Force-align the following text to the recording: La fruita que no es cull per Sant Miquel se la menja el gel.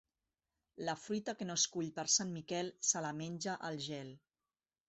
La 0.87 0.95
fruita 1.01 1.35
que 1.41 1.47
no 1.49 1.57
es 1.61 1.67
cull 1.75 1.91
per 1.99 2.07
Sant 2.15 2.33
Miquel 2.39 2.75
se 2.93 3.07
la 3.09 3.15
menja 3.23 3.59
el 3.71 3.81
gel. 3.89 4.15